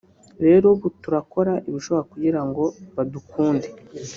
rero 0.45 0.65
ubu 0.73 0.87
turakora 1.01 1.53
ibishoboka 1.67 2.09
kugira 2.13 2.41
ngo 2.47 2.63
badukunde 2.95 3.67